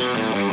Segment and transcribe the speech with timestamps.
[0.00, 0.49] Thank you.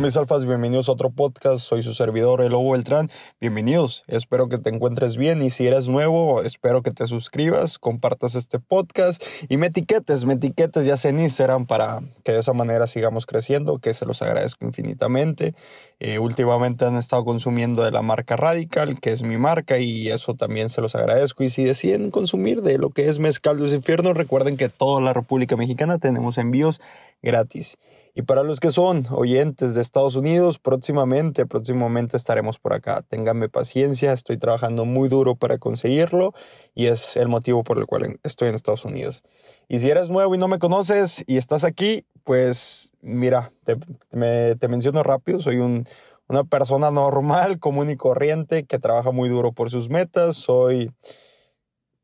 [0.00, 0.44] Mis alfas?
[0.44, 1.60] Bienvenidos a otro podcast.
[1.60, 3.10] Soy su servidor, El Lobo Beltrán.
[3.40, 4.02] Bienvenidos.
[4.08, 8.58] Espero que te encuentres bien y si eres nuevo, espero que te suscribas, compartas este
[8.58, 12.88] podcast y me etiquetes, me etiquetes ya sea en Instagram para que de esa manera
[12.88, 15.54] sigamos creciendo, que se los agradezco infinitamente.
[16.00, 20.34] Eh, últimamente han estado consumiendo de la marca Radical, que es mi marca y eso
[20.34, 21.44] también se los agradezco.
[21.44, 25.12] Y si deciden consumir de lo que es Mezcal Luz Infierno, recuerden que toda la
[25.12, 26.80] República Mexicana tenemos envíos
[27.24, 27.78] gratis.
[28.16, 33.02] Y para los que son oyentes de Estados Unidos, próximamente, próximamente estaremos por acá.
[33.08, 36.32] Ténganme paciencia, estoy trabajando muy duro para conseguirlo
[36.76, 39.24] y es el motivo por el cual estoy en Estados Unidos.
[39.68, 45.02] Y si eres nuevo y no me conoces y estás aquí, pues mira, te, menciono
[45.02, 45.84] rápido, soy un,
[46.28, 50.88] una persona normal, común y corriente que trabaja muy duro por sus metas, soy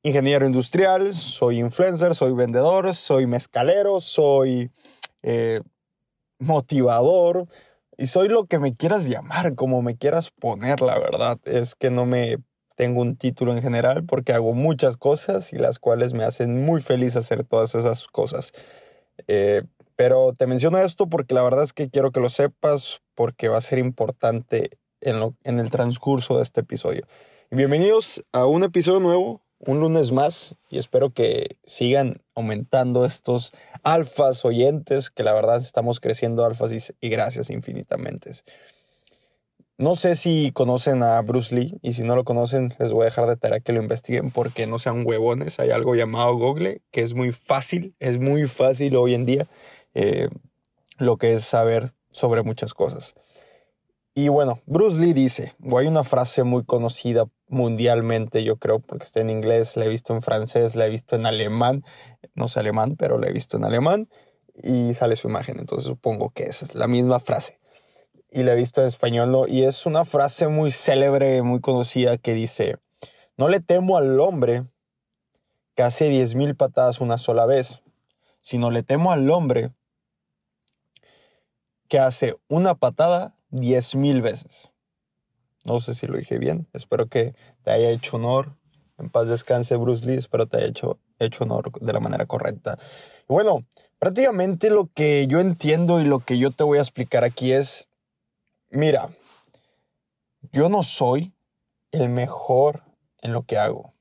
[0.03, 4.73] ingeniero industrial, soy influencer, soy vendedor, soy mezcalero, soy...
[5.23, 5.61] Eh,
[6.39, 7.47] motivador
[7.97, 11.39] y soy lo que me quieras llamar, como me quieras poner, la verdad.
[11.45, 12.39] Es que no me
[12.75, 16.81] tengo un título en general porque hago muchas cosas y las cuales me hacen muy
[16.81, 18.53] feliz hacer todas esas cosas.
[19.29, 19.65] Eh,
[19.97, 23.59] pero te menciono esto porque la verdad es que quiero que lo sepas porque va
[23.59, 27.03] a ser importante en, lo, en el transcurso de este episodio.
[27.51, 34.45] bienvenidos a un episodio nuevo un lunes más y espero que sigan aumentando estos alfas
[34.45, 38.33] oyentes, que la verdad estamos creciendo alfas y, gracias infinitamente.
[39.77, 43.05] No sé si conocen a Bruce Lee y si no lo conocen les voy a
[43.07, 45.59] dejar de tarea que lo investiguen porque no sean huevones.
[45.59, 49.47] Hay algo llamado Google que es muy fácil, es muy fácil hoy en día
[49.95, 50.29] eh,
[50.99, 53.15] lo que es saber sobre muchas cosas.
[54.15, 59.05] Y bueno, Bruce Lee dice, o hay una frase muy conocida mundialmente, yo creo, porque
[59.05, 61.85] está en inglés, la he visto en francés, la he visto en alemán,
[62.35, 64.09] no sé alemán, pero la he visto en alemán,
[64.53, 67.61] y sale su imagen, entonces supongo que esa es la misma frase.
[68.33, 72.35] Y la he visto en español, y es una frase muy célebre, muy conocida, que
[72.35, 72.79] dice,
[73.37, 74.65] no le temo al hombre
[75.77, 77.83] que hace diez mil patadas una sola vez,
[78.41, 79.73] sino le temo al hombre
[81.89, 84.73] que hace una patada diez mil veces.
[85.65, 86.69] No sé si lo dije bien.
[86.73, 88.57] Espero que te haya hecho honor.
[88.99, 90.17] En paz descanse Bruce Lee.
[90.17, 92.79] Espero te haya hecho, hecho honor de la manera correcta.
[93.29, 93.65] bueno,
[93.99, 97.89] prácticamente lo que yo entiendo y lo que yo te voy a explicar aquí es,
[98.71, 99.11] mira,
[100.53, 101.33] yo no soy
[101.93, 102.83] el mejor
[103.23, 103.95] en lo que hago.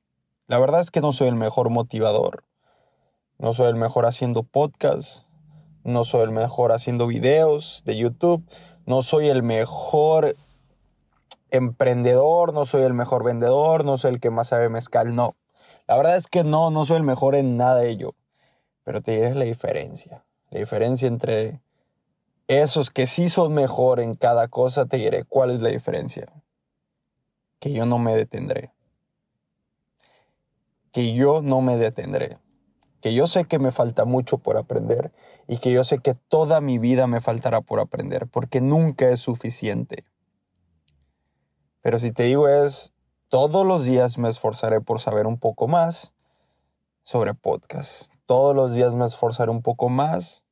[0.48, 2.44] La verdad es que no soy el mejor motivador.
[3.38, 5.26] No soy el mejor haciendo podcast.
[5.84, 8.44] No soy el mejor haciendo videos de YouTube
[8.90, 10.36] no soy el mejor
[11.52, 15.36] emprendedor, no soy el mejor vendedor, no soy el que más sabe mezcal, no.
[15.88, 18.16] La verdad es que no, no soy el mejor en nada de ello.
[18.84, 20.26] Pero te diré la diferencia.
[20.50, 21.62] La diferencia entre
[22.48, 26.26] esos que sí son mejor en cada cosa, te diré cuál es la diferencia.
[27.60, 28.74] Que yo no me detendré.
[30.92, 32.40] Que yo no me detendré
[33.02, 35.12] que yo sé que me falta mucho por aprender
[35.48, 39.20] y que yo sé que toda mi vida me faltará por aprender, porque nunca es
[39.20, 40.06] suficiente.
[41.82, 42.94] Pero si te digo es,
[43.30, 46.14] todos los días me esforzaré por saber un poco más
[47.04, 48.12] sobre podcast.
[48.26, 50.44] Todos los días me esforzaré un poco más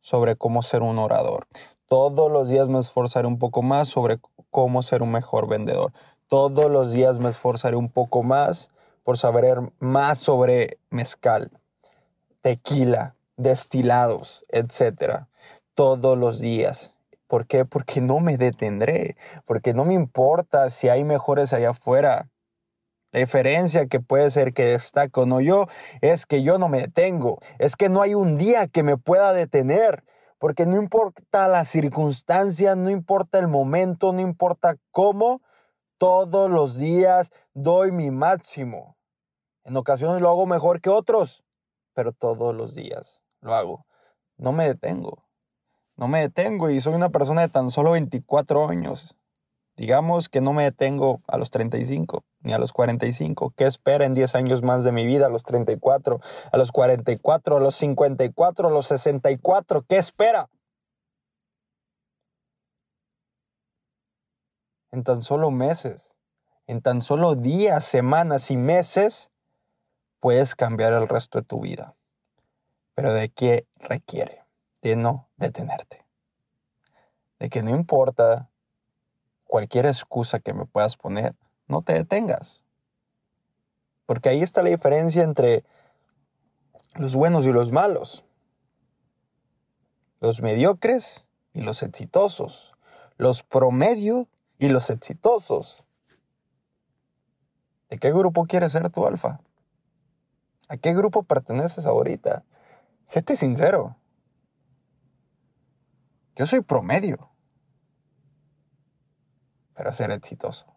[0.00, 1.46] sobre cómo ser un orador.
[1.86, 4.18] Todos los días me esforzaré un poco más sobre
[4.50, 5.92] cómo ser un mejor vendedor.
[6.28, 8.70] Todos los días me esforzaré un poco más
[9.04, 11.50] por saber más sobre mezcal
[12.42, 15.28] tequila, destilados, etcétera,
[15.74, 16.94] todos los días.
[17.26, 17.64] ¿Por qué?
[17.64, 22.28] Porque no me detendré, porque no me importa si hay mejores allá afuera.
[23.12, 25.66] La diferencia que puede ser que destaco no yo
[26.00, 29.32] es que yo no me detengo, es que no hay un día que me pueda
[29.32, 30.04] detener,
[30.38, 35.42] porque no importa la circunstancia, no importa el momento, no importa cómo,
[35.98, 38.96] todos los días doy mi máximo.
[39.64, 41.44] En ocasiones lo hago mejor que otros,
[42.00, 43.84] pero todos los días lo hago.
[44.38, 45.26] No me detengo.
[45.96, 49.14] No me detengo y soy una persona de tan solo 24 años.
[49.76, 53.52] Digamos que no me detengo a los 35 ni a los 45.
[53.54, 55.26] ¿Qué espera en 10 años más de mi vida?
[55.26, 56.20] A los 34,
[56.50, 59.82] a los 44, a los 54, a los 64.
[59.86, 60.48] ¿Qué espera?
[64.90, 66.16] En tan solo meses,
[66.66, 69.30] en tan solo días, semanas y meses,
[70.18, 71.94] puedes cambiar el resto de tu vida.
[73.00, 74.44] Pero ¿de qué requiere?
[74.82, 76.04] De no detenerte.
[77.38, 78.50] De que no importa
[79.44, 81.34] cualquier excusa que me puedas poner,
[81.66, 82.62] no te detengas.
[84.04, 85.64] Porque ahí está la diferencia entre
[86.96, 88.22] los buenos y los malos.
[90.20, 91.24] los mediocres
[91.54, 92.74] y los exitosos,
[93.16, 95.84] los promedio y los exitosos.
[97.88, 99.40] ¿De qué grupo quieres ser tu alfa?
[100.68, 102.44] ¿A qué grupo perteneces ahorita?
[103.10, 103.96] Séte sincero.
[106.36, 107.32] Yo soy promedio
[109.74, 110.72] para ser exitoso.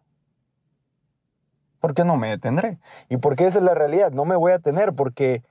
[1.78, 2.80] ¿Por qué no me detendré?
[3.08, 4.10] ¿Y por qué esa es la realidad?
[4.10, 5.44] No me voy a tener porque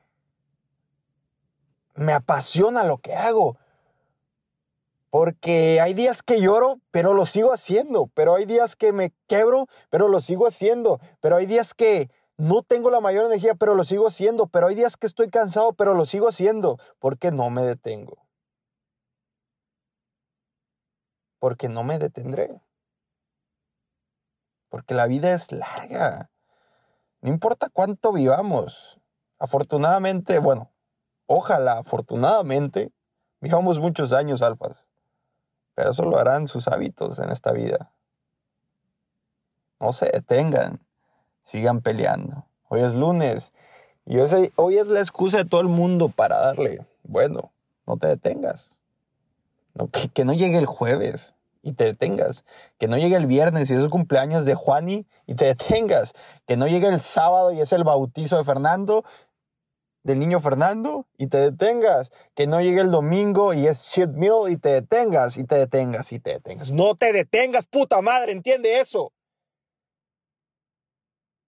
[1.96, 3.58] me apasiona lo que hago.
[5.10, 8.08] Porque hay días que lloro, pero lo sigo haciendo.
[8.14, 11.00] Pero hay días que me quebro, pero lo sigo haciendo.
[11.22, 14.48] Pero hay días que no tengo la mayor energía, pero lo sigo haciendo.
[14.48, 16.80] Pero hay días que estoy cansado, pero lo sigo haciendo.
[17.00, 18.26] Porque no me detengo.
[21.40, 22.62] Porque no me detendré.
[24.70, 26.32] Porque la vida es larga.
[27.22, 29.00] No importa cuánto vivamos.
[29.38, 30.72] Afortunadamente, bueno,
[31.28, 32.92] ojalá, afortunadamente,
[33.40, 34.88] vivamos muchos años, alfas.
[35.76, 37.94] Pero eso lo harán sus hábitos en esta vida.
[39.80, 40.86] No se detengan,
[41.44, 42.46] sigan peleando.
[42.70, 43.54] Hoy es lunes
[44.06, 44.18] y
[44.56, 46.86] hoy es la excusa de todo el mundo para darle.
[47.04, 47.52] Bueno,
[47.86, 48.76] no te detengas.
[49.92, 52.46] que, que, no llegue el jueves y te detengas.
[52.78, 56.14] Que no llegue el viernes y es el cumpleaños de Juani y te detengas.
[56.46, 59.04] Que no llegue el sábado y es el bautizo de Fernando
[60.04, 62.12] del niño Fernando y te detengas.
[62.36, 66.12] Que no llegue el domingo y es shit meal y te detengas y te detengas
[66.12, 66.72] y te detengas.
[66.72, 69.12] No te detengas, puta madre, entiende eso.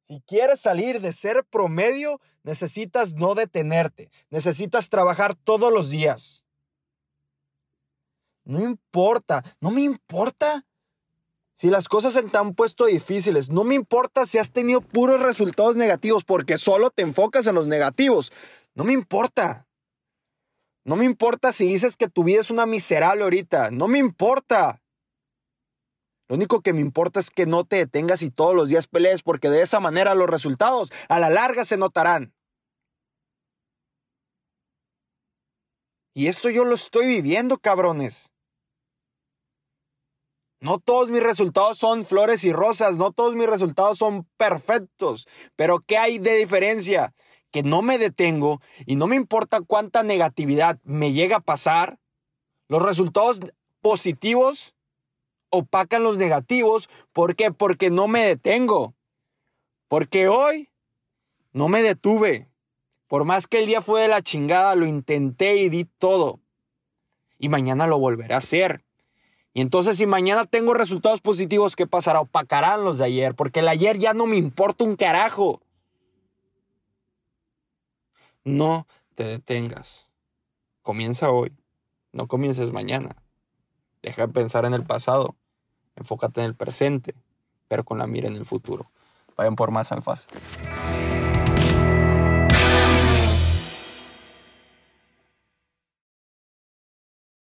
[0.05, 4.11] Si quieres salir de ser promedio, necesitas no detenerte.
[4.29, 6.45] Necesitas trabajar todos los días.
[8.43, 10.63] No importa, no me importa
[11.55, 15.21] si las cosas se te han puesto difíciles, no me importa si has tenido puros
[15.21, 18.31] resultados negativos porque solo te enfocas en los negativos.
[18.75, 19.65] No me importa.
[20.83, 23.71] No me importa si dices que tu vida es una miserable ahorita.
[23.71, 24.83] No me importa.
[26.27, 29.21] Lo único que me importa es que no te detengas y todos los días pelees
[29.21, 32.33] porque de esa manera los resultados a la larga se notarán.
[36.15, 38.31] Y esto yo lo estoy viviendo, cabrones.
[40.61, 45.79] No todos mis resultados son flores y rosas, no todos mis resultados son perfectos, pero
[45.79, 47.13] ¿qué hay de diferencia?
[47.51, 51.99] Que no me detengo y no me importa cuánta negatividad me llega a pasar,
[52.67, 53.41] los resultados
[53.81, 54.74] positivos
[55.55, 56.89] opacan los negativos.
[57.13, 57.51] ¿Por qué?
[57.51, 58.93] Porque no me detengo.
[59.87, 60.69] Porque hoy
[61.53, 62.49] no me detuve.
[63.07, 66.39] Por más que el día fue de la chingada, lo intenté y di todo.
[67.37, 68.83] Y mañana lo volveré a hacer.
[69.53, 72.19] Y entonces si mañana tengo resultados positivos, ¿qué pasará?
[72.19, 75.61] Opacarán los de ayer, porque el ayer ya no me importa un carajo.
[78.43, 78.85] No
[79.15, 80.09] te detengas.
[80.81, 81.53] Comienza hoy,
[82.11, 83.15] no comiences mañana.
[84.03, 85.37] Deja de pensar en el pasado,
[85.95, 87.15] enfócate en el presente,
[87.67, 88.85] pero con la mira en el futuro.
[89.35, 90.27] Vayan por más alfas.